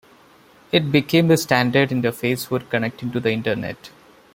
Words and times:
It 0.71 0.91
became 0.91 1.27
the 1.27 1.37
standard 1.37 1.89
interface 1.91 2.47
for 2.47 2.57
connecting 2.57 3.11
to 3.11 3.19
the 3.19 3.31
Internet. 3.31 3.91